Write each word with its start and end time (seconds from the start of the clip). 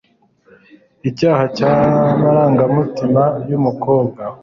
Icyaha 1.09 1.43
cyamarangamutima 1.55 3.23
yumukobwa 3.49 4.21